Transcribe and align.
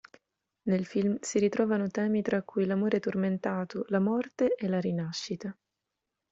Nel 0.63 0.87
film 0.87 1.17
si 1.21 1.37
ritrovano 1.37 1.87
temi 1.89 2.23
tra 2.23 2.41
cui 2.41 2.65
l'amore 2.65 2.99
tormentato, 2.99 3.85
la 3.89 3.99
morte 3.99 4.55
e 4.55 4.67
la 4.67 4.79
rinascita. 4.79 5.55